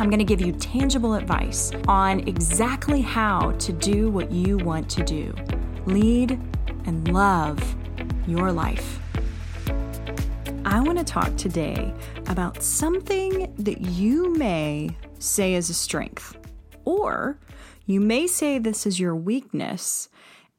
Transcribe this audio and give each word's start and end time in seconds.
I'm 0.00 0.08
going 0.08 0.18
to 0.18 0.24
give 0.24 0.40
you 0.40 0.52
tangible 0.52 1.12
advice 1.12 1.72
on 1.86 2.20
exactly 2.20 3.02
how 3.02 3.52
to 3.52 3.70
do 3.70 4.08
what 4.10 4.32
you 4.32 4.56
want 4.56 4.88
to 4.92 5.04
do 5.04 5.34
lead 5.84 6.40
and 6.86 7.12
love 7.12 7.76
your 8.26 8.50
life. 8.50 8.98
I 10.64 10.80
want 10.80 10.96
to 10.96 11.04
talk 11.04 11.36
today 11.36 11.92
about 12.28 12.62
something 12.62 13.54
that 13.58 13.82
you 13.82 14.34
may 14.36 14.96
say 15.18 15.52
is 15.52 15.68
a 15.68 15.74
strength, 15.74 16.34
or 16.86 17.38
you 17.84 18.00
may 18.00 18.26
say 18.26 18.58
this 18.58 18.86
is 18.86 18.98
your 18.98 19.14
weakness, 19.14 20.08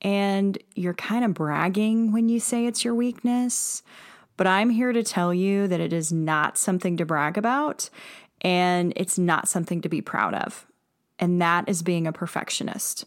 and 0.03 0.55
you're 0.75 0.93
kind 0.93 1.25
of 1.25 1.33
bragging 1.33 2.11
when 2.11 2.29
you 2.29 2.39
say 2.39 2.67
it's 2.67 2.85
your 2.85 2.93
weakness. 2.93 3.81
But 4.37 4.47
I'm 4.47 4.69
here 4.71 4.91
to 4.91 5.03
tell 5.03 5.33
you 5.33 5.67
that 5.67 5.79
it 5.79 5.93
is 5.93 6.11
not 6.11 6.57
something 6.57 6.97
to 6.97 7.05
brag 7.05 7.37
about 7.37 7.89
and 8.41 8.93
it's 8.95 9.17
not 9.17 9.47
something 9.47 9.81
to 9.81 9.89
be 9.89 10.01
proud 10.01 10.33
of. 10.33 10.65
And 11.19 11.41
that 11.41 11.69
is 11.69 11.83
being 11.83 12.07
a 12.07 12.11
perfectionist. 12.11 13.05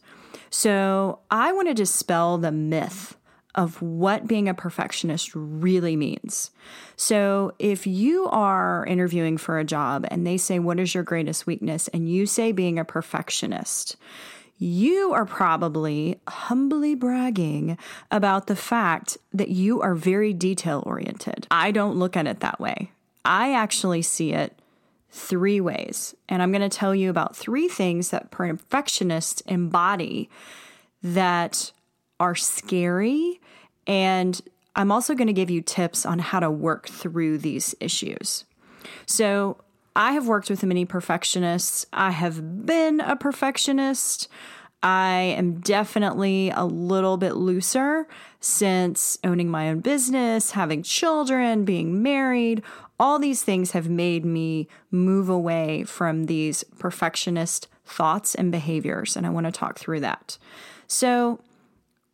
So 0.50 1.18
I 1.30 1.52
want 1.52 1.68
to 1.68 1.74
dispel 1.74 2.38
the 2.38 2.52
myth 2.52 3.16
of 3.54 3.80
what 3.80 4.26
being 4.26 4.48
a 4.48 4.54
perfectionist 4.54 5.34
really 5.34 5.96
means. 5.96 6.50
So, 6.96 7.52
if 7.58 7.86
you 7.86 8.26
are 8.26 8.84
interviewing 8.86 9.38
for 9.38 9.58
a 9.58 9.64
job 9.64 10.06
and 10.10 10.26
they 10.26 10.36
say, 10.36 10.58
What 10.58 10.80
is 10.80 10.94
your 10.94 11.04
greatest 11.04 11.46
weakness? 11.46 11.88
and 11.88 12.08
you 12.08 12.26
say 12.26 12.52
being 12.52 12.78
a 12.78 12.84
perfectionist, 12.84 13.96
you 14.58 15.12
are 15.12 15.26
probably 15.26 16.20
humbly 16.28 16.94
bragging 16.94 17.76
about 18.10 18.46
the 18.46 18.56
fact 18.56 19.18
that 19.32 19.48
you 19.48 19.80
are 19.80 19.94
very 19.94 20.32
detail 20.32 20.82
oriented. 20.86 21.46
I 21.50 21.70
don't 21.70 21.96
look 21.96 22.16
at 22.16 22.26
it 22.26 22.40
that 22.40 22.60
way. 22.60 22.92
I 23.24 23.54
actually 23.54 24.02
see 24.02 24.32
it 24.32 24.58
three 25.14 25.60
ways. 25.60 26.14
And 26.28 26.42
I'm 26.42 26.50
going 26.50 26.68
to 26.68 26.76
tell 26.76 26.94
you 26.94 27.08
about 27.08 27.36
three 27.36 27.68
things 27.68 28.10
that 28.10 28.30
perfectionists 28.30 29.40
embody 29.42 30.28
that 31.02 31.72
are 32.18 32.34
scary. 32.34 33.40
And 33.86 34.40
I'm 34.74 34.90
also 34.90 35.14
going 35.14 35.28
to 35.28 35.32
give 35.32 35.50
you 35.50 35.62
tips 35.62 36.04
on 36.04 36.18
how 36.18 36.40
to 36.40 36.50
work 36.50 36.88
through 36.88 37.38
these 37.38 37.74
issues. 37.80 38.44
So, 39.06 39.58
I 39.96 40.12
have 40.14 40.26
worked 40.26 40.50
with 40.50 40.64
many 40.64 40.84
perfectionists. 40.84 41.86
I 41.92 42.10
have 42.10 42.66
been 42.66 42.98
a 42.98 43.14
perfectionist. 43.14 44.26
I 44.82 45.34
am 45.38 45.60
definitely 45.60 46.50
a 46.50 46.64
little 46.64 47.16
bit 47.16 47.36
looser 47.36 48.08
since 48.40 49.16
owning 49.22 49.48
my 49.48 49.70
own 49.70 49.80
business, 49.80 50.50
having 50.50 50.82
children, 50.82 51.64
being 51.64 52.02
married, 52.02 52.62
all 53.04 53.18
these 53.18 53.42
things 53.42 53.72
have 53.72 53.86
made 53.86 54.24
me 54.24 54.66
move 54.90 55.28
away 55.28 55.84
from 55.84 56.24
these 56.24 56.64
perfectionist 56.78 57.68
thoughts 57.84 58.34
and 58.34 58.50
behaviors. 58.50 59.14
And 59.14 59.26
I 59.26 59.28
want 59.28 59.44
to 59.44 59.52
talk 59.52 59.78
through 59.78 60.00
that. 60.00 60.38
So, 60.86 61.38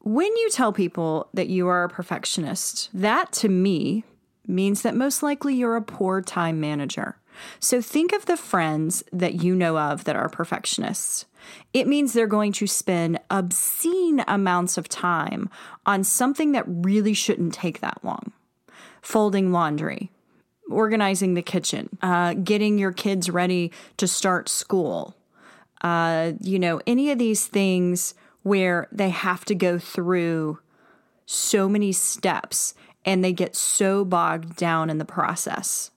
when 0.00 0.34
you 0.36 0.50
tell 0.50 0.72
people 0.72 1.28
that 1.32 1.48
you 1.48 1.68
are 1.68 1.84
a 1.84 1.88
perfectionist, 1.88 2.88
that 2.92 3.30
to 3.34 3.48
me 3.48 4.02
means 4.48 4.82
that 4.82 4.96
most 4.96 5.22
likely 5.22 5.54
you're 5.54 5.76
a 5.76 5.82
poor 5.82 6.22
time 6.22 6.58
manager. 6.58 7.18
So 7.60 7.80
think 7.80 8.12
of 8.12 8.26
the 8.26 8.36
friends 8.36 9.04
that 9.12 9.44
you 9.44 9.54
know 9.54 9.78
of 9.78 10.04
that 10.04 10.16
are 10.16 10.28
perfectionists. 10.28 11.24
It 11.72 11.86
means 11.86 12.12
they're 12.12 12.26
going 12.26 12.52
to 12.54 12.66
spend 12.66 13.20
obscene 13.30 14.24
amounts 14.26 14.76
of 14.76 14.88
time 14.88 15.48
on 15.86 16.02
something 16.02 16.50
that 16.52 16.64
really 16.66 17.14
shouldn't 17.14 17.54
take 17.54 17.80
that 17.80 18.00
long 18.02 18.32
folding 19.02 19.52
laundry, 19.52 20.10
organizing 20.72 21.34
the 21.34 21.42
kitchen, 21.42 21.88
uh, 22.02 22.34
getting 22.34 22.78
your 22.78 22.92
kids 22.92 23.30
ready 23.30 23.72
to 23.96 24.06
start 24.06 24.48
school, 24.48 25.16
uh, 25.82 26.32
you 26.40 26.58
know, 26.58 26.80
any 26.86 27.10
of 27.10 27.18
these 27.18 27.46
things 27.46 28.14
where 28.42 28.88
they 28.90 29.10
have 29.10 29.44
to 29.46 29.54
go 29.54 29.78
through 29.78 30.58
so 31.26 31.68
many 31.68 31.92
steps 31.92 32.74
and 33.04 33.24
they 33.24 33.32
get 33.32 33.54
so 33.56 34.04
bogged 34.04 34.56
down 34.56 34.90
in 34.90 34.98
the 34.98 35.04
process. 35.04 35.90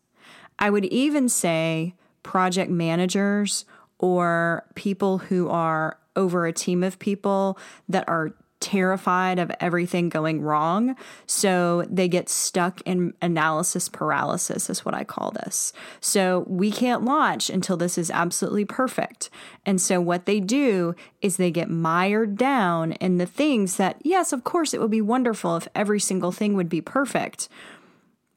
I 0.59 0.69
would 0.69 0.85
even 0.85 1.27
say 1.27 1.95
project 2.21 2.71
managers 2.71 3.65
or 3.99 4.65
people 4.75 5.17
who 5.17 5.49
are 5.49 5.97
over 6.15 6.45
a 6.45 6.53
team 6.53 6.83
of 6.83 6.99
people 6.99 7.57
that 7.89 8.07
are 8.07 8.33
terrified 8.73 9.37
of 9.37 9.51
everything 9.59 10.09
going 10.09 10.41
wrong. 10.41 10.95
So 11.27 11.85
they 11.87 12.07
get 12.07 12.27
stuck 12.27 12.81
in 12.81 13.13
analysis 13.21 13.87
paralysis, 13.87 14.67
is 14.67 14.83
what 14.83 14.95
I 14.95 15.03
call 15.03 15.31
this. 15.31 15.73
So 15.99 16.43
we 16.47 16.71
can't 16.71 17.05
launch 17.05 17.51
until 17.51 17.77
this 17.77 17.99
is 17.99 18.09
absolutely 18.09 18.65
perfect. 18.65 19.29
And 19.63 19.79
so 19.79 20.01
what 20.01 20.25
they 20.25 20.39
do 20.39 20.95
is 21.21 21.37
they 21.37 21.51
get 21.51 21.69
mired 21.69 22.35
down 22.35 22.93
in 22.93 23.19
the 23.19 23.27
things 23.27 23.77
that, 23.77 23.97
yes, 24.01 24.33
of 24.33 24.43
course, 24.43 24.73
it 24.73 24.81
would 24.81 24.89
be 24.89 25.01
wonderful 25.01 25.55
if 25.55 25.67
every 25.75 25.99
single 25.99 26.31
thing 26.31 26.55
would 26.55 26.69
be 26.69 26.81
perfect, 26.81 27.49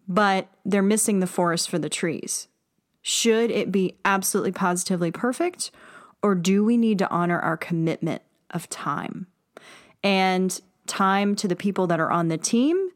but 0.06 0.48
they're 0.66 0.82
missing 0.82 1.20
the 1.20 1.26
forest 1.26 1.70
for 1.70 1.78
the 1.78 1.88
trees. 1.88 2.46
Should 3.00 3.50
it 3.50 3.72
be 3.72 3.96
absolutely 4.04 4.52
positively 4.52 5.10
perfect? 5.10 5.70
Or 6.22 6.34
do 6.34 6.62
we 6.62 6.76
need 6.76 6.98
to 6.98 7.08
honor 7.08 7.40
our 7.40 7.56
commitment 7.56 8.20
of 8.50 8.68
time? 8.68 9.28
And 10.06 10.60
time 10.86 11.34
to 11.34 11.48
the 11.48 11.56
people 11.56 11.88
that 11.88 11.98
are 11.98 12.12
on 12.12 12.28
the 12.28 12.38
team, 12.38 12.90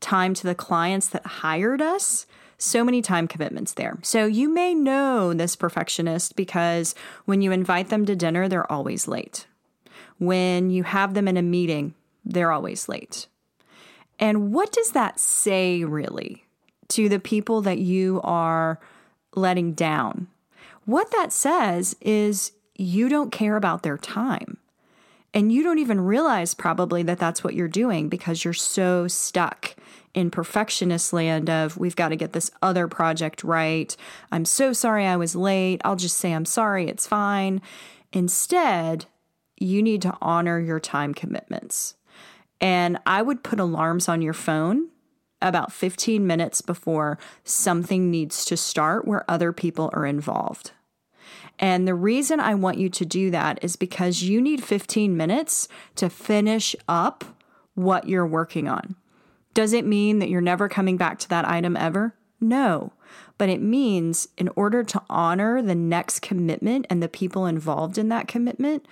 time 0.00 0.34
to 0.34 0.46
the 0.46 0.54
clients 0.54 1.08
that 1.08 1.24
hired 1.24 1.80
us. 1.80 2.26
So 2.58 2.84
many 2.84 3.00
time 3.00 3.26
commitments 3.26 3.72
there. 3.72 3.98
So 4.02 4.26
you 4.26 4.52
may 4.52 4.74
know 4.74 5.32
this 5.32 5.56
perfectionist 5.56 6.36
because 6.36 6.94
when 7.24 7.40
you 7.40 7.50
invite 7.50 7.88
them 7.88 8.04
to 8.04 8.14
dinner, 8.14 8.46
they're 8.46 8.70
always 8.70 9.08
late. 9.08 9.46
When 10.18 10.68
you 10.68 10.82
have 10.82 11.14
them 11.14 11.26
in 11.26 11.38
a 11.38 11.42
meeting, 11.42 11.94
they're 12.22 12.52
always 12.52 12.86
late. 12.86 13.28
And 14.18 14.52
what 14.52 14.70
does 14.70 14.90
that 14.90 15.18
say 15.18 15.82
really 15.84 16.44
to 16.88 17.08
the 17.08 17.18
people 17.18 17.62
that 17.62 17.78
you 17.78 18.20
are 18.22 18.78
letting 19.34 19.72
down? 19.72 20.28
What 20.84 21.10
that 21.12 21.32
says 21.32 21.96
is 22.02 22.52
you 22.76 23.08
don't 23.08 23.32
care 23.32 23.56
about 23.56 23.82
their 23.82 23.96
time. 23.96 24.58
And 25.32 25.52
you 25.52 25.62
don't 25.62 25.78
even 25.78 26.00
realize 26.00 26.54
probably 26.54 27.02
that 27.04 27.18
that's 27.18 27.44
what 27.44 27.54
you're 27.54 27.68
doing 27.68 28.08
because 28.08 28.44
you're 28.44 28.52
so 28.52 29.06
stuck 29.06 29.76
in 30.12 30.30
perfectionist 30.30 31.12
land 31.12 31.48
of 31.48 31.76
we've 31.76 31.94
got 31.94 32.08
to 32.08 32.16
get 32.16 32.32
this 32.32 32.50
other 32.62 32.88
project 32.88 33.44
right. 33.44 33.96
I'm 34.32 34.44
so 34.44 34.72
sorry 34.72 35.06
I 35.06 35.16
was 35.16 35.36
late. 35.36 35.80
I'll 35.84 35.96
just 35.96 36.18
say 36.18 36.32
I'm 36.32 36.44
sorry. 36.44 36.88
It's 36.88 37.06
fine. 37.06 37.62
Instead, 38.12 39.06
you 39.56 39.82
need 39.82 40.02
to 40.02 40.16
honor 40.20 40.58
your 40.58 40.80
time 40.80 41.14
commitments. 41.14 41.94
And 42.60 42.98
I 43.06 43.22
would 43.22 43.44
put 43.44 43.60
alarms 43.60 44.08
on 44.08 44.22
your 44.22 44.34
phone 44.34 44.88
about 45.40 45.72
15 45.72 46.26
minutes 46.26 46.60
before 46.60 47.18
something 47.44 48.10
needs 48.10 48.44
to 48.46 48.56
start 48.56 49.06
where 49.06 49.24
other 49.30 49.52
people 49.52 49.90
are 49.94 50.04
involved. 50.04 50.72
And 51.60 51.86
the 51.86 51.94
reason 51.94 52.40
I 52.40 52.54
want 52.54 52.78
you 52.78 52.88
to 52.88 53.04
do 53.04 53.30
that 53.30 53.62
is 53.62 53.76
because 53.76 54.22
you 54.22 54.40
need 54.40 54.64
15 54.64 55.14
minutes 55.14 55.68
to 55.96 56.08
finish 56.08 56.74
up 56.88 57.22
what 57.74 58.08
you're 58.08 58.26
working 58.26 58.66
on. 58.66 58.96
Does 59.52 59.74
it 59.74 59.84
mean 59.84 60.20
that 60.20 60.30
you're 60.30 60.40
never 60.40 60.68
coming 60.68 60.96
back 60.96 61.18
to 61.20 61.28
that 61.28 61.46
item 61.46 61.76
ever? 61.76 62.14
No. 62.40 62.94
But 63.36 63.50
it 63.50 63.60
means 63.60 64.28
in 64.38 64.48
order 64.56 64.82
to 64.84 65.02
honor 65.10 65.60
the 65.60 65.74
next 65.74 66.20
commitment 66.20 66.86
and 66.88 67.02
the 67.02 67.08
people 67.08 67.44
involved 67.44 67.98
in 67.98 68.08
that 68.08 68.26
commitment, 68.26 68.86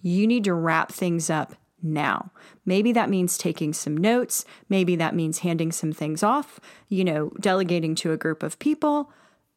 you 0.00 0.26
need 0.26 0.44
to 0.44 0.54
wrap 0.54 0.92
things 0.92 1.28
up 1.28 1.54
now. 1.82 2.30
Maybe 2.64 2.92
that 2.92 3.10
means 3.10 3.36
taking 3.36 3.72
some 3.72 3.96
notes. 3.96 4.44
Maybe 4.68 4.94
that 4.96 5.16
means 5.16 5.40
handing 5.40 5.72
some 5.72 5.92
things 5.92 6.22
off, 6.22 6.60
you 6.88 7.04
know, 7.04 7.32
delegating 7.40 7.96
to 7.96 8.12
a 8.12 8.16
group 8.16 8.44
of 8.44 8.60
people 8.60 9.10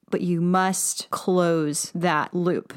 but 0.10 0.22
you 0.22 0.42
must 0.42 1.10
close 1.10 1.92
that 1.96 2.34
loop 2.34 2.74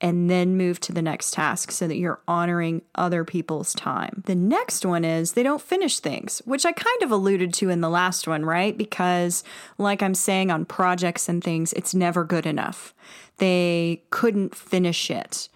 and 0.00 0.28
then 0.28 0.58
move 0.58 0.78
to 0.78 0.92
the 0.92 1.00
next 1.00 1.32
task 1.32 1.70
so 1.70 1.88
that 1.88 1.96
you're 1.96 2.20
honoring 2.28 2.82
other 2.96 3.24
people's 3.24 3.72
time. 3.72 4.22
The 4.26 4.34
next 4.34 4.84
one 4.84 5.04
is 5.04 5.32
they 5.32 5.42
don't 5.42 5.62
finish 5.62 6.00
things, 6.00 6.42
which 6.44 6.66
I 6.66 6.72
kind 6.72 7.02
of 7.02 7.10
alluded 7.10 7.54
to 7.54 7.70
in 7.70 7.80
the 7.80 7.88
last 7.88 8.28
one, 8.28 8.44
right? 8.44 8.76
Because, 8.76 9.42
like 9.78 10.02
I'm 10.02 10.14
saying 10.14 10.50
on 10.50 10.66
projects 10.66 11.30
and 11.30 11.42
things, 11.42 11.72
it's 11.72 11.94
never 11.94 12.24
good 12.24 12.44
enough. 12.44 12.94
They 13.38 14.02
couldn't 14.10 14.54
finish 14.54 15.10
it. 15.10 15.48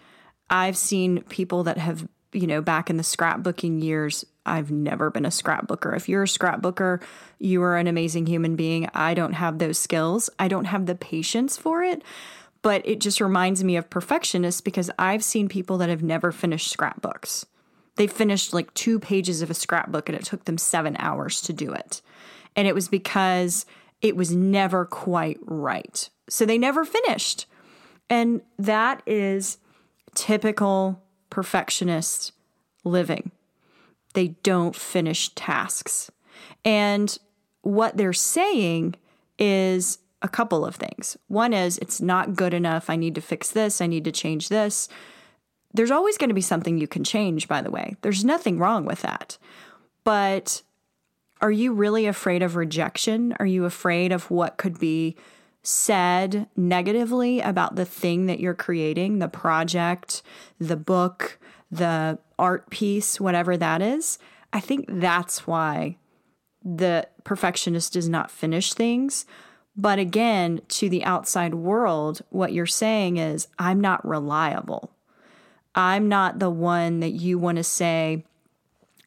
I've 0.49 0.77
seen 0.77 1.21
people 1.23 1.63
that 1.65 1.77
have 1.77 2.07
you 2.33 2.47
know, 2.47 2.61
back 2.61 2.89
in 2.89 2.97
the 2.97 3.03
scrapbooking 3.03 3.83
years, 3.83 4.25
I've 4.45 4.71
never 4.71 5.11
been 5.11 5.25
a 5.25 5.29
scrapbooker. 5.29 5.95
If 5.95 6.09
you're 6.09 6.23
a 6.23 6.27
scrapbooker, 6.27 7.01
you 7.39 7.61
are 7.61 7.77
an 7.77 7.87
amazing 7.87 8.25
human 8.25 8.55
being. 8.55 8.89
I 8.93 9.13
don't 9.13 9.33
have 9.33 9.59
those 9.59 9.77
skills. 9.77 10.29
I 10.39 10.47
don't 10.47 10.65
have 10.65 10.85
the 10.85 10.95
patience 10.95 11.57
for 11.57 11.83
it. 11.83 12.03
But 12.61 12.85
it 12.85 12.99
just 12.99 13.21
reminds 13.21 13.63
me 13.63 13.75
of 13.75 13.89
perfectionists 13.89 14.61
because 14.61 14.91
I've 14.97 15.23
seen 15.23 15.49
people 15.49 15.77
that 15.79 15.89
have 15.89 16.03
never 16.03 16.31
finished 16.31 16.69
scrapbooks. 16.69 17.45
They 17.95 18.07
finished 18.07 18.53
like 18.53 18.73
two 18.73 18.99
pages 18.99 19.41
of 19.41 19.49
a 19.49 19.55
scrapbook 19.55 20.09
and 20.09 20.17
it 20.17 20.25
took 20.25 20.45
them 20.45 20.57
seven 20.57 20.95
hours 20.99 21.41
to 21.41 21.53
do 21.53 21.71
it. 21.71 22.01
And 22.55 22.67
it 22.67 22.75
was 22.75 22.87
because 22.87 23.65
it 24.01 24.15
was 24.15 24.31
never 24.35 24.85
quite 24.85 25.39
right. 25.41 26.09
So 26.29 26.45
they 26.45 26.57
never 26.57 26.85
finished. 26.85 27.45
And 28.09 28.41
that 28.57 29.03
is 29.05 29.57
typical 30.15 31.01
perfectionist 31.29 32.33
living. 32.83 33.31
They 34.11 34.29
don't 34.43 34.75
finish 34.75 35.29
tasks. 35.29 36.11
And 36.63 37.17
what 37.61 37.97
they're 37.97 38.13
saying 38.13 38.95
is 39.39 39.99
a 40.21 40.29
couple 40.29 40.65
of 40.65 40.75
things. 40.75 41.17
One 41.27 41.53
is 41.53 41.77
it's 41.79 42.01
not 42.01 42.35
good 42.35 42.53
enough. 42.53 42.89
I 42.89 42.95
need 42.95 43.15
to 43.15 43.21
fix 43.21 43.51
this. 43.51 43.81
I 43.81 43.87
need 43.87 44.03
to 44.05 44.11
change 44.11 44.49
this. 44.49 44.87
There's 45.73 45.91
always 45.91 46.17
going 46.17 46.29
to 46.29 46.35
be 46.35 46.41
something 46.41 46.77
you 46.77 46.87
can 46.87 47.03
change, 47.03 47.47
by 47.47 47.61
the 47.61 47.71
way. 47.71 47.95
There's 48.01 48.25
nothing 48.25 48.59
wrong 48.59 48.85
with 48.85 49.01
that. 49.01 49.37
But 50.03 50.61
are 51.41 51.51
you 51.51 51.73
really 51.73 52.05
afraid 52.05 52.43
of 52.43 52.55
rejection? 52.55 53.35
Are 53.39 53.45
you 53.45 53.65
afraid 53.65 54.11
of 54.11 54.29
what 54.29 54.57
could 54.57 54.79
be 54.79 55.15
said 55.63 56.47
negatively 56.55 57.39
about 57.39 57.75
the 57.75 57.85
thing 57.85 58.25
that 58.25 58.39
you're 58.39 58.53
creating, 58.53 59.19
the 59.19 59.27
project, 59.27 60.21
the 60.59 60.75
book, 60.75 61.39
the 61.71 62.19
art 62.37 62.69
piece, 62.69 63.19
whatever 63.19 63.57
that 63.57 63.81
is? 63.81 64.19
I 64.53 64.59
think 64.59 64.85
that's 64.89 65.47
why 65.47 65.97
the 66.63 67.07
perfectionist 67.23 67.93
does 67.93 68.09
not 68.09 68.29
finish 68.29 68.73
things. 68.73 69.25
But 69.75 69.99
again, 69.99 70.61
to 70.67 70.89
the 70.89 71.03
outside 71.03 71.55
world, 71.55 72.21
what 72.29 72.53
you're 72.53 72.65
saying 72.65 73.17
is, 73.17 73.47
I'm 73.57 73.79
not 73.79 74.05
reliable. 74.05 74.91
I'm 75.73 76.09
not 76.09 76.39
the 76.39 76.49
one 76.49 76.99
that 76.99 77.11
you 77.11 77.39
want 77.39 77.55
to 77.55 77.63
say, 77.63 78.25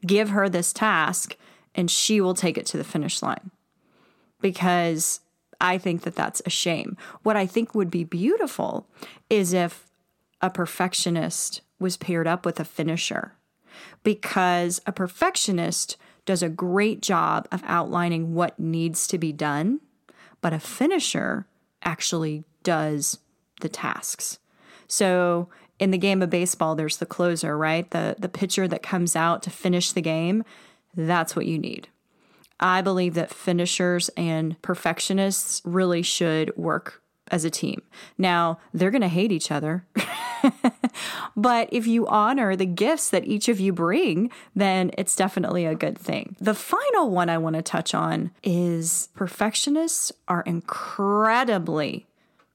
give 0.06 0.31
her 0.31 0.49
this 0.49 0.72
task 0.72 1.37
and 1.75 1.90
she 1.90 2.20
will 2.20 2.34
take 2.34 2.56
it 2.56 2.66
to 2.66 2.76
the 2.78 2.84
finish 2.84 3.22
line. 3.22 3.50
Because 4.40 5.20
I 5.61 5.78
think 5.78 6.02
that 6.02 6.16
that's 6.16 6.43
a 6.46 6.50
shame. 6.50 6.96
What 7.22 7.37
I 7.37 7.46
think 7.46 7.75
would 7.75 7.90
be 7.90 8.05
beautiful 8.05 8.87
is 9.28 9.52
if 9.52 9.90
a 10.40 10.50
perfectionist 10.50 11.61
was 11.84 11.96
paired 11.96 12.26
up 12.26 12.44
with 12.44 12.58
a 12.58 12.64
finisher, 12.64 13.36
because 14.02 14.81
a 14.86 14.92
perfectionist 14.92 15.96
does 16.25 16.42
a 16.42 16.48
great 16.48 17.02
job 17.02 17.46
of 17.52 17.62
outlining 17.66 18.34
what 18.34 18.58
needs 18.58 19.06
to 19.06 19.19
be 19.19 19.32
done, 19.32 19.81
but 20.40 20.54
a 20.54 20.58
finisher 20.58 21.46
actually 21.82 22.42
does 22.62 23.19
the 23.60 23.69
tasks. 23.69 24.38
So 24.88 25.50
in 25.78 25.90
the 25.90 25.98
game 25.98 26.22
of 26.22 26.31
baseball, 26.31 26.75
there's 26.75 26.96
the 26.96 27.06
closer, 27.06 27.58
right? 27.58 27.90
The 27.90 28.16
the 28.19 28.28
pitcher 28.28 28.66
that 28.69 28.82
comes 28.82 29.14
out 29.14 29.42
to 29.42 29.50
finish 29.50 29.92
the 29.92 30.00
game. 30.00 30.42
That's 30.96 31.37
what 31.37 31.46
you 31.46 31.58
need. 31.58 31.88
I 32.58 32.80
believe 32.80 33.14
that 33.14 33.34
finishers 33.34 34.08
and 34.16 34.60
perfectionists 34.62 35.60
really 35.64 36.02
should 36.02 36.56
work 36.56 37.02
as 37.31 37.44
a 37.44 37.50
team. 37.50 37.82
Now, 38.19 38.59
they're 38.73 38.91
going 38.91 39.03
to 39.03 39.09
hate 39.09 39.32
each 39.32 39.50
other. 39.50 39.87
but 41.37 41.69
if 41.73 41.87
you 41.87 42.06
honor 42.06 42.55
the 42.55 42.67
gifts 42.67 43.11
that 43.11 43.26
each 43.26 43.49
of 43.49 43.61
you 43.61 43.73
bring, 43.73 44.31
then 44.55 44.91
it's 44.99 45.17
definitely 45.17 45.65
a 45.65 45.75
good 45.75 45.99
thing. 45.99 46.37
The 46.41 46.55
final 46.55 47.11
one 47.11 47.31
I 47.31 47.38
want 47.38 47.56
to 47.56 47.62
touch 47.62 47.94
on 47.94 48.31
is 48.43 49.09
perfectionists 49.15 50.12
are 50.29 50.43
incredibly 50.43 52.06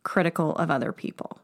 critical 0.04 0.56
of 0.56 0.69
other 0.71 0.92
people. 0.92 1.39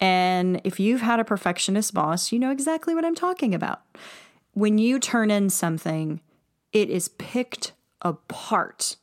And 0.00 0.60
if 0.64 0.78
you've 0.78 1.00
had 1.00 1.20
a 1.20 1.24
perfectionist 1.24 1.92
boss, 1.92 2.30
you 2.32 2.38
know 2.38 2.50
exactly 2.50 2.94
what 2.94 3.04
I'm 3.04 3.14
talking 3.14 3.54
about. 3.54 3.82
When 4.52 4.78
you 4.78 4.98
turn 4.98 5.30
in 5.30 5.50
something, 5.50 6.20
it 6.72 6.88
is 6.88 7.08
picked 7.08 7.72
apart. 8.02 8.96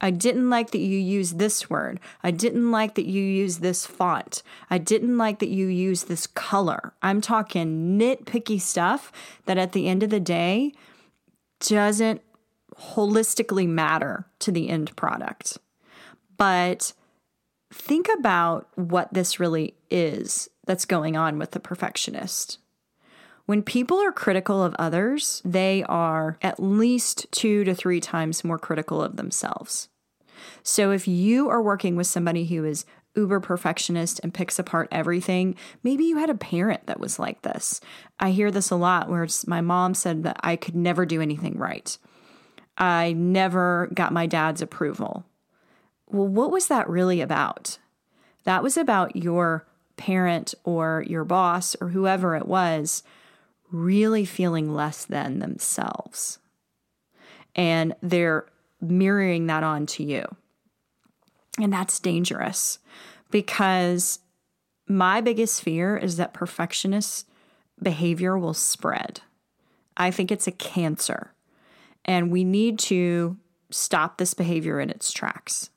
I 0.00 0.10
didn't 0.10 0.48
like 0.48 0.70
that 0.70 0.78
you 0.78 0.98
use 0.98 1.32
this 1.32 1.68
word. 1.68 2.00
I 2.22 2.30
didn't 2.30 2.70
like 2.70 2.94
that 2.94 3.06
you 3.06 3.22
use 3.22 3.58
this 3.58 3.84
font. 3.84 4.42
I 4.70 4.78
didn't 4.78 5.18
like 5.18 5.40
that 5.40 5.48
you 5.48 5.66
use 5.66 6.04
this 6.04 6.26
color. 6.26 6.94
I'm 7.02 7.20
talking 7.20 7.98
nitpicky 7.98 8.60
stuff 8.60 9.12
that 9.44 9.58
at 9.58 9.72
the 9.72 9.88
end 9.88 10.02
of 10.02 10.10
the 10.10 10.20
day 10.20 10.72
doesn't 11.60 12.22
holistically 12.78 13.68
matter 13.68 14.26
to 14.38 14.50
the 14.50 14.70
end 14.70 14.96
product. 14.96 15.58
But 16.38 16.94
think 17.72 18.08
about 18.18 18.68
what 18.76 19.12
this 19.12 19.38
really 19.38 19.74
is 19.90 20.48
that's 20.64 20.86
going 20.86 21.16
on 21.16 21.38
with 21.38 21.50
the 21.50 21.60
perfectionist. 21.60 22.58
When 23.44 23.62
people 23.62 23.98
are 23.98 24.12
critical 24.12 24.62
of 24.62 24.76
others, 24.78 25.42
they 25.44 25.82
are 25.88 26.38
at 26.40 26.62
least 26.62 27.26
two 27.32 27.64
to 27.64 27.74
three 27.74 28.00
times 28.00 28.44
more 28.44 28.58
critical 28.58 29.02
of 29.02 29.16
themselves. 29.16 29.89
So 30.62 30.90
if 30.90 31.06
you 31.08 31.48
are 31.48 31.62
working 31.62 31.96
with 31.96 32.06
somebody 32.06 32.44
who 32.46 32.64
is 32.64 32.84
uber 33.16 33.40
perfectionist 33.40 34.20
and 34.22 34.32
picks 34.32 34.58
apart 34.58 34.88
everything, 34.90 35.56
maybe 35.82 36.04
you 36.04 36.18
had 36.18 36.30
a 36.30 36.34
parent 36.34 36.86
that 36.86 37.00
was 37.00 37.18
like 37.18 37.42
this. 37.42 37.80
I 38.18 38.30
hear 38.30 38.50
this 38.50 38.70
a 38.70 38.76
lot 38.76 39.08
where 39.08 39.26
my 39.46 39.60
mom 39.60 39.94
said 39.94 40.22
that 40.22 40.38
I 40.40 40.56
could 40.56 40.76
never 40.76 41.04
do 41.04 41.20
anything 41.20 41.58
right. 41.58 41.96
I 42.78 43.12
never 43.12 43.90
got 43.92 44.12
my 44.12 44.26
dad's 44.26 44.62
approval. 44.62 45.24
Well, 46.06 46.28
what 46.28 46.50
was 46.50 46.68
that 46.68 46.88
really 46.88 47.20
about? 47.20 47.78
That 48.44 48.62
was 48.62 48.76
about 48.76 49.16
your 49.16 49.66
parent 49.96 50.54
or 50.64 51.04
your 51.06 51.24
boss 51.24 51.76
or 51.80 51.88
whoever 51.88 52.34
it 52.34 52.46
was 52.46 53.02
really 53.70 54.24
feeling 54.24 54.72
less 54.74 55.04
than 55.04 55.38
themselves. 55.38 56.38
And 57.54 57.94
they're 58.02 58.46
mirroring 58.80 59.46
that 59.46 59.62
on 59.62 59.86
to 59.86 60.02
you. 60.02 60.24
And 61.60 61.72
that's 61.72 61.98
dangerous 61.98 62.78
because 63.30 64.20
my 64.88 65.20
biggest 65.20 65.62
fear 65.62 65.96
is 65.96 66.16
that 66.16 66.34
perfectionist 66.34 67.28
behavior 67.82 68.38
will 68.38 68.54
spread. 68.54 69.20
I 69.96 70.10
think 70.10 70.30
it's 70.30 70.46
a 70.46 70.52
cancer, 70.52 71.32
and 72.04 72.30
we 72.30 72.44
need 72.44 72.78
to 72.80 73.36
stop 73.70 74.18
this 74.18 74.34
behavior 74.34 74.80
in 74.80 74.90
its 74.90 75.12
tracks. 75.12 75.70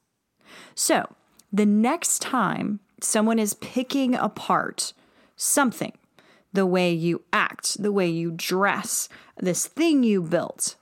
So, 0.76 1.14
the 1.52 1.66
next 1.66 2.22
time 2.22 2.80
someone 3.02 3.38
is 3.38 3.54
picking 3.56 4.16
apart 4.16 4.94
something, 5.36 5.94
the 6.54 6.66
way 6.66 6.92
you 6.92 7.24
act, 7.34 7.82
the 7.82 7.92
way 7.92 8.08
you 8.08 8.32
dress, 8.32 9.10
this 9.38 9.68
thing 9.68 10.04
you 10.04 10.22
built, 10.22 10.76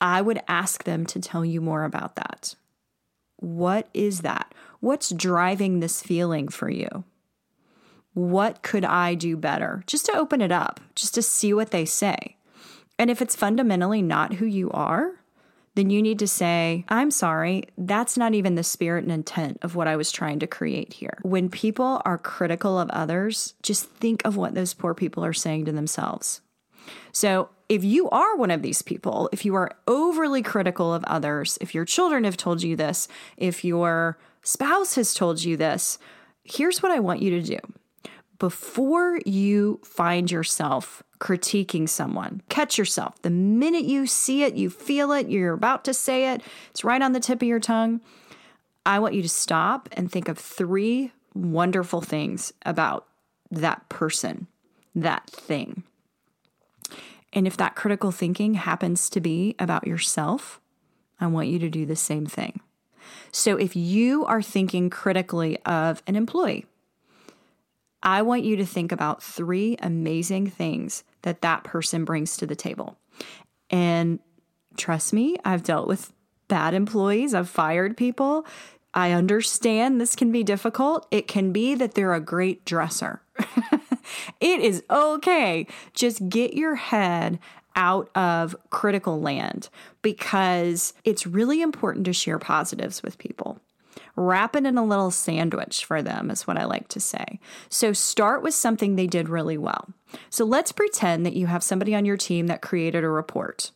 I 0.00 0.20
would 0.20 0.40
ask 0.48 0.84
them 0.84 1.06
to 1.06 1.20
tell 1.20 1.44
you 1.44 1.60
more 1.60 1.84
about 1.84 2.16
that. 2.16 2.54
What 3.36 3.88
is 3.94 4.20
that? 4.20 4.54
What's 4.80 5.10
driving 5.10 5.80
this 5.80 6.02
feeling 6.02 6.48
for 6.48 6.70
you? 6.70 7.04
What 8.14 8.62
could 8.62 8.84
I 8.84 9.14
do 9.14 9.36
better? 9.36 9.84
Just 9.86 10.06
to 10.06 10.16
open 10.16 10.40
it 10.40 10.50
up, 10.50 10.80
just 10.94 11.14
to 11.14 11.22
see 11.22 11.52
what 11.54 11.70
they 11.70 11.84
say. 11.84 12.36
And 12.98 13.10
if 13.10 13.22
it's 13.22 13.36
fundamentally 13.36 14.02
not 14.02 14.34
who 14.34 14.46
you 14.46 14.70
are, 14.72 15.12
then 15.76 15.90
you 15.90 16.02
need 16.02 16.18
to 16.18 16.26
say, 16.26 16.84
I'm 16.88 17.12
sorry, 17.12 17.64
that's 17.76 18.16
not 18.16 18.34
even 18.34 18.56
the 18.56 18.64
spirit 18.64 19.04
and 19.04 19.12
intent 19.12 19.58
of 19.62 19.76
what 19.76 19.86
I 19.86 19.94
was 19.94 20.10
trying 20.10 20.40
to 20.40 20.48
create 20.48 20.94
here. 20.94 21.18
When 21.22 21.48
people 21.48 22.02
are 22.04 22.18
critical 22.18 22.80
of 22.80 22.90
others, 22.90 23.54
just 23.62 23.84
think 23.84 24.22
of 24.24 24.36
what 24.36 24.54
those 24.54 24.74
poor 24.74 24.94
people 24.94 25.24
are 25.24 25.32
saying 25.32 25.66
to 25.66 25.72
themselves. 25.72 26.40
So, 27.12 27.50
if 27.68 27.84
you 27.84 28.08
are 28.10 28.36
one 28.36 28.50
of 28.50 28.62
these 28.62 28.80
people, 28.80 29.28
if 29.30 29.44
you 29.44 29.54
are 29.54 29.72
overly 29.86 30.42
critical 30.42 30.94
of 30.94 31.04
others, 31.04 31.58
if 31.60 31.74
your 31.74 31.84
children 31.84 32.24
have 32.24 32.36
told 32.36 32.62
you 32.62 32.76
this, 32.76 33.08
if 33.36 33.62
your 33.62 34.18
spouse 34.42 34.94
has 34.94 35.12
told 35.12 35.44
you 35.44 35.56
this, 35.56 35.98
here's 36.44 36.82
what 36.82 36.92
I 36.92 36.98
want 36.98 37.20
you 37.20 37.30
to 37.30 37.42
do. 37.42 37.58
Before 38.38 39.20
you 39.26 39.80
find 39.84 40.30
yourself 40.30 41.02
critiquing 41.18 41.88
someone. 41.88 42.42
Catch 42.48 42.78
yourself. 42.78 43.20
The 43.22 43.30
minute 43.30 43.84
you 43.84 44.06
see 44.06 44.42
it, 44.44 44.54
you 44.54 44.70
feel 44.70 45.12
it, 45.12 45.28
you're 45.28 45.52
about 45.52 45.84
to 45.84 45.94
say 45.94 46.32
it, 46.32 46.42
it's 46.70 46.84
right 46.84 47.02
on 47.02 47.12
the 47.12 47.20
tip 47.20 47.42
of 47.42 47.48
your 47.48 47.60
tongue. 47.60 48.00
I 48.86 48.98
want 49.00 49.14
you 49.14 49.22
to 49.22 49.28
stop 49.28 49.88
and 49.92 50.10
think 50.10 50.28
of 50.28 50.38
three 50.38 51.12
wonderful 51.34 52.00
things 52.00 52.52
about 52.64 53.06
that 53.50 53.88
person, 53.88 54.46
that 54.94 55.28
thing. 55.28 55.82
And 57.32 57.46
if 57.46 57.56
that 57.56 57.76
critical 57.76 58.10
thinking 58.10 58.54
happens 58.54 59.10
to 59.10 59.20
be 59.20 59.54
about 59.58 59.86
yourself, 59.86 60.60
I 61.20 61.26
want 61.26 61.48
you 61.48 61.58
to 61.58 61.68
do 61.68 61.84
the 61.84 61.96
same 61.96 62.26
thing. 62.26 62.60
So 63.32 63.56
if 63.56 63.76
you 63.76 64.24
are 64.26 64.42
thinking 64.42 64.90
critically 64.90 65.58
of 65.64 66.02
an 66.06 66.16
employee, 66.16 66.66
I 68.02 68.22
want 68.22 68.44
you 68.44 68.56
to 68.56 68.66
think 68.66 68.92
about 68.92 69.22
three 69.22 69.76
amazing 69.82 70.50
things 70.50 71.04
that 71.22 71.42
that 71.42 71.64
person 71.64 72.04
brings 72.04 72.36
to 72.36 72.46
the 72.46 72.54
table. 72.54 72.96
And 73.70 74.20
trust 74.76 75.12
me, 75.12 75.36
I've 75.44 75.64
dealt 75.64 75.88
with 75.88 76.12
bad 76.46 76.74
employees, 76.74 77.34
I've 77.34 77.48
fired 77.48 77.96
people. 77.96 78.46
I 78.94 79.12
understand 79.12 80.00
this 80.00 80.16
can 80.16 80.32
be 80.32 80.42
difficult. 80.42 81.06
It 81.10 81.28
can 81.28 81.52
be 81.52 81.74
that 81.74 81.94
they're 81.94 82.14
a 82.14 82.20
great 82.20 82.64
dresser. 82.64 83.20
it 84.40 84.60
is 84.60 84.82
okay. 84.90 85.66
Just 85.94 86.28
get 86.28 86.54
your 86.54 86.76
head 86.76 87.38
out 87.76 88.10
of 88.14 88.56
critical 88.70 89.20
land 89.20 89.68
because 90.02 90.92
it's 91.04 91.26
really 91.26 91.62
important 91.62 92.04
to 92.06 92.12
share 92.12 92.38
positives 92.38 93.02
with 93.02 93.18
people. 93.18 93.60
Wrap 94.16 94.56
it 94.56 94.66
in 94.66 94.76
a 94.76 94.84
little 94.84 95.12
sandwich 95.12 95.84
for 95.84 96.02
them, 96.02 96.30
is 96.30 96.46
what 96.46 96.58
I 96.58 96.64
like 96.64 96.88
to 96.88 97.00
say. 97.00 97.38
So 97.68 97.92
start 97.92 98.42
with 98.42 98.54
something 98.54 98.96
they 98.96 99.06
did 99.06 99.28
really 99.28 99.58
well. 99.58 99.88
So 100.28 100.44
let's 100.44 100.72
pretend 100.72 101.24
that 101.24 101.36
you 101.36 101.46
have 101.46 101.62
somebody 101.62 101.94
on 101.94 102.04
your 102.04 102.16
team 102.16 102.48
that 102.48 102.62
created 102.62 103.04
a 103.04 103.08
report 103.08 103.70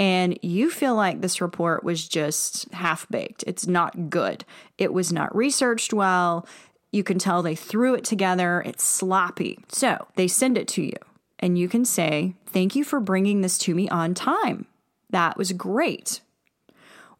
and 0.00 0.38
you 0.40 0.70
feel 0.70 0.94
like 0.94 1.20
this 1.20 1.42
report 1.42 1.84
was 1.84 2.08
just 2.08 2.72
half 2.72 3.06
baked. 3.10 3.44
It's 3.46 3.66
not 3.66 4.08
good. 4.08 4.46
It 4.78 4.94
was 4.94 5.12
not 5.12 5.36
researched 5.36 5.92
well. 5.92 6.48
You 6.92 7.04
can 7.04 7.18
tell 7.18 7.42
they 7.42 7.54
threw 7.54 7.94
it 7.94 8.04
together. 8.04 8.62
It's 8.66 8.82
sloppy. 8.82 9.58
So 9.68 10.08
they 10.16 10.26
send 10.26 10.58
it 10.58 10.68
to 10.68 10.82
you, 10.82 10.96
and 11.38 11.58
you 11.58 11.68
can 11.68 11.84
say, 11.84 12.34
Thank 12.46 12.74
you 12.74 12.84
for 12.84 13.00
bringing 13.00 13.40
this 13.40 13.58
to 13.58 13.74
me 13.74 13.88
on 13.88 14.14
time. 14.14 14.66
That 15.10 15.36
was 15.36 15.52
great. 15.52 16.20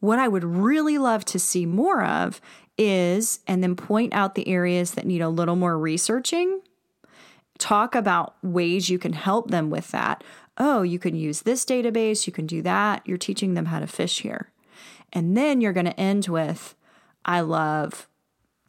What 0.00 0.18
I 0.18 0.28
would 0.28 0.44
really 0.44 0.98
love 0.98 1.24
to 1.26 1.38
see 1.38 1.66
more 1.66 2.02
of 2.04 2.40
is, 2.78 3.40
and 3.46 3.62
then 3.62 3.76
point 3.76 4.14
out 4.14 4.34
the 4.34 4.48
areas 4.48 4.92
that 4.92 5.06
need 5.06 5.20
a 5.20 5.28
little 5.28 5.56
more 5.56 5.78
researching. 5.78 6.62
Talk 7.58 7.94
about 7.94 8.34
ways 8.42 8.88
you 8.88 8.98
can 8.98 9.12
help 9.12 9.50
them 9.50 9.68
with 9.68 9.90
that. 9.90 10.24
Oh, 10.56 10.82
you 10.82 10.98
can 10.98 11.14
use 11.14 11.42
this 11.42 11.64
database, 11.64 12.26
you 12.26 12.32
can 12.32 12.46
do 12.46 12.62
that. 12.62 13.06
You're 13.06 13.18
teaching 13.18 13.54
them 13.54 13.66
how 13.66 13.80
to 13.80 13.86
fish 13.86 14.20
here. 14.20 14.50
And 15.12 15.36
then 15.36 15.60
you're 15.60 15.72
going 15.72 15.86
to 15.86 16.00
end 16.00 16.28
with, 16.28 16.74
I 17.24 17.40
love 17.40 18.08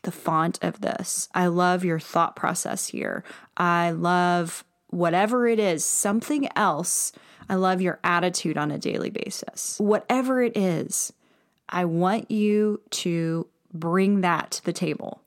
the 0.03 0.11
font 0.11 0.59
of 0.61 0.81
this. 0.81 1.29
I 1.33 1.47
love 1.47 1.85
your 1.85 1.99
thought 1.99 2.35
process 2.35 2.87
here. 2.87 3.23
I 3.57 3.91
love 3.91 4.63
whatever 4.87 5.47
it 5.47 5.59
is, 5.59 5.85
something 5.85 6.49
else. 6.55 7.11
I 7.49 7.55
love 7.55 7.81
your 7.81 7.99
attitude 8.03 8.57
on 8.57 8.71
a 8.71 8.77
daily 8.77 9.09
basis. 9.09 9.77
Whatever 9.79 10.41
it 10.41 10.55
is, 10.55 11.13
I 11.69 11.85
want 11.85 12.29
you 12.29 12.81
to 12.91 13.47
bring 13.73 14.21
that 14.21 14.51
to 14.51 14.65
the 14.65 14.73
table 14.73 15.21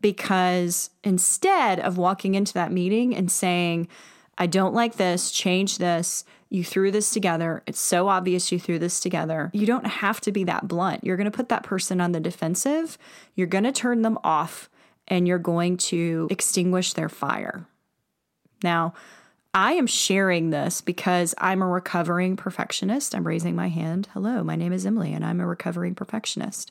because 0.00 0.90
instead 1.02 1.80
of 1.80 1.98
walking 1.98 2.34
into 2.34 2.54
that 2.54 2.72
meeting 2.72 3.16
and 3.16 3.30
saying, 3.30 3.88
I 4.36 4.46
don't 4.46 4.74
like 4.74 4.96
this, 4.96 5.30
change 5.30 5.78
this, 5.78 6.24
you 6.50 6.64
threw 6.64 6.90
this 6.90 7.10
together. 7.10 7.62
It's 7.66 7.80
so 7.80 8.08
obvious 8.08 8.50
you 8.50 8.58
threw 8.58 8.78
this 8.78 9.00
together. 9.00 9.50
You 9.52 9.66
don't 9.66 9.86
have 9.86 10.20
to 10.22 10.32
be 10.32 10.44
that 10.44 10.66
blunt. 10.66 11.04
You're 11.04 11.16
going 11.16 11.30
to 11.30 11.36
put 11.36 11.50
that 11.50 11.62
person 11.62 12.00
on 12.00 12.12
the 12.12 12.20
defensive, 12.20 12.98
you're 13.34 13.46
going 13.46 13.64
to 13.64 13.72
turn 13.72 14.02
them 14.02 14.18
off, 14.24 14.70
and 15.06 15.26
you're 15.26 15.38
going 15.38 15.76
to 15.76 16.28
extinguish 16.30 16.92
their 16.92 17.08
fire. 17.08 17.66
Now, 18.62 18.94
I 19.54 19.72
am 19.72 19.86
sharing 19.86 20.50
this 20.50 20.80
because 20.80 21.34
I'm 21.38 21.62
a 21.62 21.66
recovering 21.66 22.36
perfectionist. 22.36 23.14
I'm 23.14 23.26
raising 23.26 23.56
my 23.56 23.68
hand. 23.68 24.08
Hello, 24.12 24.44
my 24.44 24.56
name 24.56 24.72
is 24.72 24.84
Emily, 24.84 25.12
and 25.14 25.24
I'm 25.24 25.40
a 25.40 25.46
recovering 25.46 25.94
perfectionist. 25.94 26.70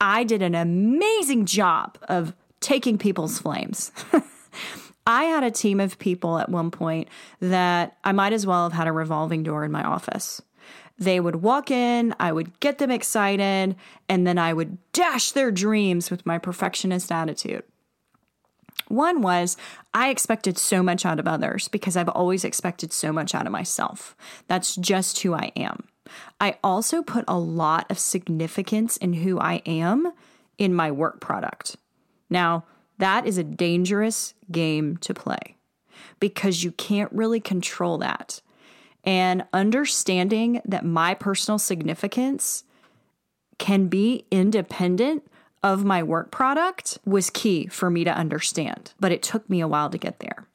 I 0.00 0.24
did 0.24 0.42
an 0.42 0.54
amazing 0.54 1.46
job 1.46 1.98
of 2.08 2.34
taking 2.60 2.98
people's 2.98 3.38
flames. 3.38 3.90
I 5.06 5.24
had 5.24 5.44
a 5.44 5.50
team 5.50 5.80
of 5.80 5.98
people 5.98 6.38
at 6.38 6.48
one 6.48 6.70
point 6.70 7.08
that 7.40 7.96
I 8.04 8.12
might 8.12 8.32
as 8.32 8.46
well 8.46 8.64
have 8.64 8.72
had 8.72 8.86
a 8.86 8.92
revolving 8.92 9.42
door 9.42 9.64
in 9.64 9.72
my 9.72 9.84
office. 9.84 10.40
They 10.98 11.20
would 11.20 11.36
walk 11.36 11.70
in, 11.70 12.14
I 12.20 12.32
would 12.32 12.58
get 12.60 12.78
them 12.78 12.90
excited, 12.90 13.76
and 14.08 14.26
then 14.26 14.38
I 14.38 14.52
would 14.52 14.78
dash 14.92 15.32
their 15.32 15.50
dreams 15.50 16.10
with 16.10 16.24
my 16.24 16.38
perfectionist 16.38 17.10
attitude. 17.10 17.64
One 18.88 19.22
was 19.22 19.56
I 19.92 20.10
expected 20.10 20.58
so 20.58 20.82
much 20.82 21.04
out 21.04 21.18
of 21.18 21.26
others 21.26 21.68
because 21.68 21.96
I've 21.96 22.08
always 22.08 22.44
expected 22.44 22.92
so 22.92 23.12
much 23.12 23.34
out 23.34 23.46
of 23.46 23.52
myself. 23.52 24.16
That's 24.46 24.76
just 24.76 25.20
who 25.22 25.34
I 25.34 25.52
am. 25.56 25.84
I 26.40 26.58
also 26.62 27.02
put 27.02 27.24
a 27.26 27.38
lot 27.38 27.90
of 27.90 27.98
significance 27.98 28.96
in 28.96 29.14
who 29.14 29.38
I 29.40 29.62
am 29.66 30.12
in 30.58 30.74
my 30.74 30.90
work 30.90 31.20
product. 31.20 31.76
Now, 32.28 32.64
that 32.98 33.26
is 33.26 33.38
a 33.38 33.44
dangerous 33.44 34.34
game 34.50 34.96
to 34.98 35.14
play 35.14 35.56
because 36.20 36.62
you 36.62 36.72
can't 36.72 37.12
really 37.12 37.40
control 37.40 37.98
that. 37.98 38.40
And 39.04 39.44
understanding 39.52 40.62
that 40.64 40.84
my 40.84 41.14
personal 41.14 41.58
significance 41.58 42.64
can 43.58 43.88
be 43.88 44.24
independent 44.30 45.26
of 45.62 45.84
my 45.84 46.02
work 46.02 46.30
product 46.30 46.98
was 47.04 47.30
key 47.30 47.66
for 47.66 47.90
me 47.90 48.04
to 48.04 48.14
understand, 48.14 48.92
but 49.00 49.12
it 49.12 49.22
took 49.22 49.48
me 49.48 49.60
a 49.60 49.68
while 49.68 49.90
to 49.90 49.98
get 49.98 50.20
there. 50.20 50.46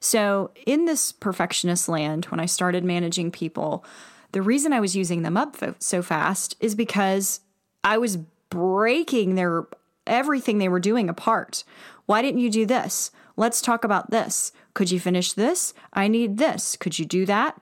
So, 0.00 0.50
in 0.66 0.86
this 0.86 1.12
perfectionist 1.12 1.88
land, 1.88 2.26
when 2.26 2.40
I 2.40 2.46
started 2.46 2.84
managing 2.84 3.30
people, 3.30 3.84
the 4.32 4.42
reason 4.42 4.72
I 4.72 4.80
was 4.80 4.96
using 4.96 5.22
them 5.22 5.36
up 5.36 5.56
so 5.78 6.02
fast 6.02 6.56
is 6.60 6.74
because 6.74 7.40
I 7.84 7.98
was 7.98 8.16
breaking 8.50 9.34
their 9.34 9.66
everything 10.06 10.58
they 10.58 10.68
were 10.68 10.80
doing 10.80 11.08
apart. 11.08 11.64
Why 12.06 12.22
didn't 12.22 12.40
you 12.40 12.50
do 12.50 12.66
this? 12.66 13.10
Let's 13.36 13.60
talk 13.60 13.84
about 13.84 14.10
this. 14.10 14.52
Could 14.74 14.90
you 14.90 15.00
finish 15.00 15.32
this? 15.32 15.74
I 15.92 16.08
need 16.08 16.38
this. 16.38 16.76
Could 16.76 16.98
you 16.98 17.04
do 17.04 17.26
that? 17.26 17.60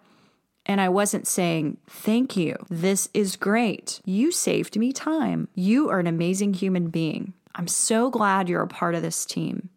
And 0.66 0.80
I 0.80 0.88
wasn't 0.88 1.26
saying, 1.26 1.78
Thank 1.86 2.36
you. 2.36 2.56
This 2.70 3.08
is 3.12 3.36
great. 3.36 4.00
You 4.04 4.32
saved 4.32 4.78
me 4.78 4.92
time. 4.92 5.48
You 5.54 5.90
are 5.90 5.98
an 5.98 6.06
amazing 6.06 6.54
human 6.54 6.88
being. 6.88 7.34
I'm 7.54 7.68
so 7.68 8.10
glad 8.10 8.48
you're 8.48 8.62
a 8.62 8.68
part 8.68 8.94
of 8.94 9.02
this 9.02 9.24
team. 9.24 9.68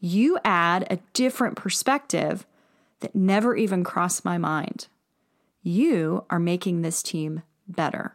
You 0.00 0.38
add 0.44 0.86
a 0.90 0.98
different 1.12 1.56
perspective 1.56 2.46
that 3.00 3.14
never 3.14 3.56
even 3.56 3.84
crossed 3.84 4.24
my 4.24 4.38
mind. 4.38 4.88
You 5.62 6.24
are 6.30 6.38
making 6.38 6.82
this 6.82 7.02
team 7.02 7.42
better 7.66 8.14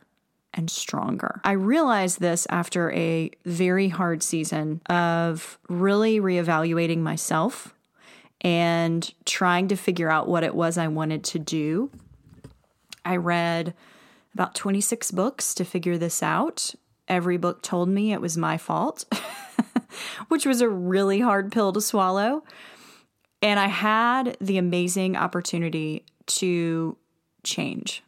and 0.53 0.69
stronger. 0.69 1.41
I 1.43 1.53
realized 1.53 2.19
this 2.19 2.45
after 2.49 2.91
a 2.91 3.31
very 3.45 3.89
hard 3.89 4.21
season 4.21 4.81
of 4.89 5.57
really 5.67 6.19
reevaluating 6.19 6.99
myself 6.99 7.73
and 8.41 9.13
trying 9.25 9.67
to 9.69 9.75
figure 9.75 10.09
out 10.09 10.27
what 10.27 10.43
it 10.43 10.53
was 10.53 10.77
I 10.77 10.87
wanted 10.87 11.23
to 11.25 11.39
do. 11.39 11.89
I 13.05 13.15
read 13.15 13.73
about 14.33 14.55
26 14.55 15.11
books 15.11 15.53
to 15.55 15.65
figure 15.65 15.97
this 15.97 16.21
out. 16.21 16.75
Every 17.07 17.37
book 17.37 17.61
told 17.61 17.89
me 17.89 18.13
it 18.13 18.21
was 18.21 18.37
my 18.37 18.57
fault, 18.57 19.05
which 20.27 20.45
was 20.45 20.61
a 20.61 20.69
really 20.69 21.19
hard 21.19 21.51
pill 21.51 21.73
to 21.73 21.81
swallow. 21.81 22.43
And 23.41 23.59
I 23.59 23.67
had 23.67 24.37
the 24.39 24.57
amazing 24.57 25.17
opportunity 25.17 26.05
to 26.27 26.97
change. 27.43 28.03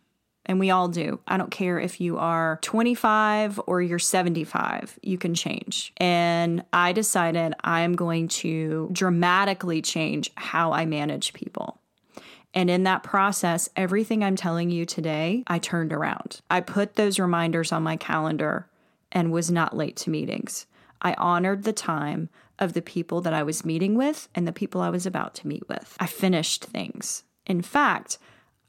And 0.45 0.59
we 0.59 0.69
all 0.69 0.87
do. 0.87 1.19
I 1.27 1.37
don't 1.37 1.51
care 1.51 1.79
if 1.79 1.99
you 1.99 2.17
are 2.17 2.59
25 2.61 3.59
or 3.65 3.81
you're 3.81 3.97
75, 3.97 4.99
you 5.01 5.17
can 5.17 5.33
change. 5.33 5.91
And 5.97 6.63
I 6.71 6.91
decided 6.91 7.55
I'm 7.63 7.95
going 7.95 8.27
to 8.27 8.89
dramatically 8.91 9.81
change 9.81 10.31
how 10.35 10.71
I 10.71 10.85
manage 10.85 11.33
people. 11.33 11.79
And 12.53 12.69
in 12.69 12.83
that 12.83 13.03
process, 13.03 13.67
everything 13.75 14.23
I'm 14.23 14.37
telling 14.37 14.69
you 14.69 14.85
today, 14.85 15.43
I 15.47 15.59
turned 15.59 15.91
around. 15.91 16.39
I 16.49 16.61
put 16.61 16.95
those 16.95 17.19
reminders 17.19 17.71
on 17.71 17.83
my 17.83 17.97
calendar 17.97 18.69
and 19.11 19.31
was 19.31 19.51
not 19.51 19.75
late 19.75 19.97
to 19.97 20.09
meetings. 20.09 20.65
I 21.01 21.15
honored 21.17 21.63
the 21.63 21.73
time 21.73 22.29
of 22.57 22.73
the 22.73 22.81
people 22.81 23.19
that 23.21 23.33
I 23.33 23.43
was 23.43 23.65
meeting 23.65 23.95
with 23.95 24.29
and 24.33 24.47
the 24.47 24.53
people 24.53 24.81
I 24.81 24.89
was 24.89 25.05
about 25.05 25.35
to 25.35 25.47
meet 25.47 25.67
with. 25.67 25.97
I 25.99 26.07
finished 26.07 26.63
things. 26.63 27.23
In 27.45 27.61
fact, 27.61 28.17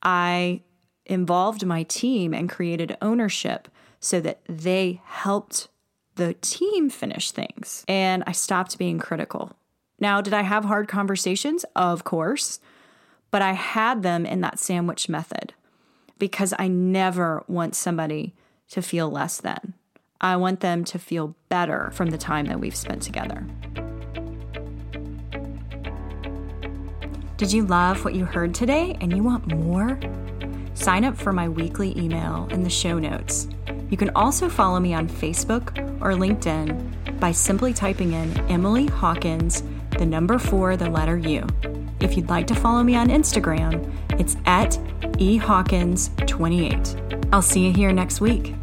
I 0.02 0.62
involved 1.07 1.65
my 1.65 1.85
team 1.85 2.35
and 2.35 2.51
created 2.51 2.97
ownership 3.01 3.69
so 4.01 4.21
that 4.21 4.41
they 4.49 5.01
helped 5.05 5.69
the 6.17 6.35
team 6.35 6.91
finish 6.91 7.31
things. 7.31 7.85
And 7.89 8.23
I 8.27 8.33
stopped 8.33 8.79
being 8.79 8.99
critical. 8.99 9.53
Now, 9.99 10.21
did 10.21 10.35
I 10.35 10.43
have 10.43 10.65
hard 10.65 10.89
conversations? 10.89 11.65
Of 11.75 12.05
course, 12.05 12.61
but 13.31 13.43
I 13.43 13.53
had 13.53 14.03
them 14.03 14.27
in 14.27 14.41
that 14.43 14.59
sandwich 14.59 15.09
method 15.09 15.55
because 16.19 16.55
I 16.59 16.69
never 16.69 17.45
want 17.49 17.75
somebody 17.75 18.35
to 18.71 18.83
feel 18.83 19.11
less 19.11 19.41
than. 19.41 19.75
I 20.21 20.37
want 20.37 20.61
them 20.61 20.85
to 20.85 20.99
feel 20.99 21.35
better 21.49 21.91
from 21.93 22.11
the 22.11 22.19
time 22.19 22.47
that 22.47 22.61
we've 22.61 22.77
spent 22.77 23.03
together. 23.03 23.47
Did 27.37 27.53
you 27.53 27.67
love 27.67 28.03
what 28.05 28.15
you 28.15 28.25
heard 28.25 28.55
today 28.55 28.97
and 29.01 29.15
you 29.15 29.23
want 29.23 29.47
more? 29.47 29.99
Sign 30.76 31.04
up 31.04 31.16
for 31.16 31.33
my 31.33 31.49
weekly 31.49 31.99
email 31.99 32.47
in 32.50 32.62
the 32.62 32.71
show 32.71 32.99
notes. 32.99 33.49
You 33.88 33.97
can 33.97 34.11
also 34.11 34.50
follow 34.50 34.78
me 34.78 34.92
on 34.92 35.09
Facebook 35.09 35.78
or 36.02 36.12
LinkedIn 36.12 37.18
by 37.18 37.33
simply 37.33 37.73
typing 37.73 38.12
in 38.12 38.37
Emily 38.50 38.85
Hawkins 38.87 39.62
the 39.99 40.04
number 40.04 40.38
four, 40.38 40.76
the 40.76 40.90
letter 40.90 41.16
U. 41.16 41.47
If 42.00 42.14
you'd 42.16 42.28
like 42.28 42.47
to 42.49 42.54
follow 42.54 42.83
me 42.83 42.95
on 42.95 43.09
Instagram, 43.09 43.90
it's 44.21 44.37
at 44.45 44.73
ehawkins28. 45.18 47.28
I'll 47.33 47.40
see 47.40 47.66
you 47.66 47.73
here 47.73 47.92
next 47.92 48.21
week. 48.21 48.54